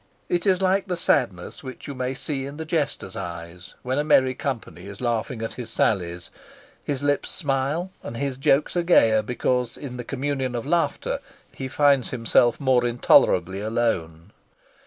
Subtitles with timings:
[0.29, 4.03] It is like the sadness which you may see in the jester's eyes when a
[4.03, 6.31] merry company is laughing at his sallies;
[6.83, 11.19] his lips smile and his jokes are gayer because in the communion of laughter
[11.53, 14.31] he finds himself more intolerably alone.